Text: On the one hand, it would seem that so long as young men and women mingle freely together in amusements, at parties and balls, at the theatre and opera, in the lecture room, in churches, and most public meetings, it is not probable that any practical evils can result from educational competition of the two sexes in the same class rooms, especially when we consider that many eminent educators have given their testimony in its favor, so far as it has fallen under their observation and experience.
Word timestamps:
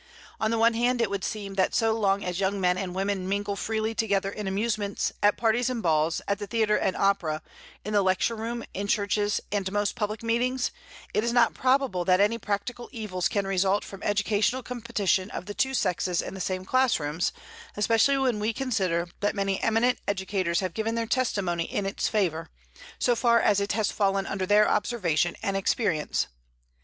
On 0.39 0.49
the 0.49 0.57
one 0.57 0.73
hand, 0.73 0.99
it 0.99 1.11
would 1.11 1.23
seem 1.23 1.53
that 1.61 1.75
so 1.75 1.93
long 1.93 2.23
as 2.25 2.39
young 2.39 2.59
men 2.59 2.75
and 2.75 2.95
women 2.95 3.29
mingle 3.29 3.55
freely 3.55 3.93
together 3.93 4.31
in 4.31 4.47
amusements, 4.47 5.13
at 5.21 5.37
parties 5.37 5.69
and 5.69 5.83
balls, 5.83 6.21
at 6.27 6.39
the 6.39 6.47
theatre 6.47 6.75
and 6.75 6.97
opera, 6.97 7.43
in 7.85 7.93
the 7.93 8.01
lecture 8.01 8.35
room, 8.35 8.63
in 8.73 8.87
churches, 8.87 9.39
and 9.51 9.71
most 9.71 9.95
public 9.95 10.23
meetings, 10.23 10.71
it 11.13 11.23
is 11.23 11.31
not 11.31 11.53
probable 11.53 12.03
that 12.03 12.19
any 12.19 12.39
practical 12.39 12.89
evils 12.91 13.27
can 13.27 13.45
result 13.45 13.83
from 13.85 14.01
educational 14.01 14.63
competition 14.63 15.29
of 15.29 15.45
the 15.45 15.53
two 15.53 15.75
sexes 15.75 16.19
in 16.19 16.33
the 16.33 16.41
same 16.41 16.65
class 16.65 16.99
rooms, 16.99 17.31
especially 17.77 18.17
when 18.17 18.39
we 18.39 18.53
consider 18.53 19.07
that 19.19 19.35
many 19.35 19.61
eminent 19.61 19.99
educators 20.07 20.61
have 20.61 20.73
given 20.73 20.95
their 20.95 21.05
testimony 21.05 21.65
in 21.65 21.85
its 21.85 22.07
favor, 22.07 22.49
so 22.97 23.15
far 23.15 23.39
as 23.39 23.59
it 23.59 23.73
has 23.73 23.91
fallen 23.91 24.25
under 24.25 24.47
their 24.47 24.67
observation 24.67 25.35
and 25.43 25.55
experience. 25.55 26.25